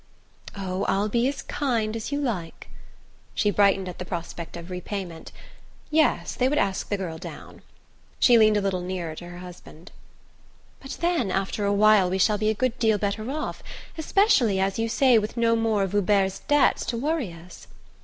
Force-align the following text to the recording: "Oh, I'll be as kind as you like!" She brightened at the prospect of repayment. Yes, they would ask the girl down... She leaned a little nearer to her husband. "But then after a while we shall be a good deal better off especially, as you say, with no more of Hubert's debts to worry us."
"Oh, 0.57 0.83
I'll 0.85 1.09
be 1.09 1.27
as 1.27 1.43
kind 1.43 1.95
as 1.95 2.11
you 2.11 2.19
like!" 2.19 2.69
She 3.35 3.51
brightened 3.51 3.87
at 3.87 3.99
the 3.99 4.03
prospect 4.03 4.57
of 4.57 4.71
repayment. 4.71 5.31
Yes, 5.91 6.33
they 6.33 6.49
would 6.49 6.57
ask 6.57 6.89
the 6.89 6.97
girl 6.97 7.19
down... 7.19 7.61
She 8.19 8.35
leaned 8.39 8.57
a 8.57 8.61
little 8.61 8.81
nearer 8.81 9.13
to 9.17 9.29
her 9.29 9.37
husband. 9.37 9.91
"But 10.79 10.97
then 11.01 11.29
after 11.29 11.65
a 11.65 11.71
while 11.73 12.09
we 12.09 12.17
shall 12.17 12.39
be 12.39 12.49
a 12.49 12.55
good 12.55 12.79
deal 12.79 12.97
better 12.97 13.29
off 13.29 13.61
especially, 13.95 14.59
as 14.59 14.79
you 14.79 14.89
say, 14.89 15.19
with 15.19 15.37
no 15.37 15.55
more 15.55 15.83
of 15.83 15.91
Hubert's 15.91 16.39
debts 16.47 16.83
to 16.87 16.97
worry 16.97 17.31
us." 17.31 17.67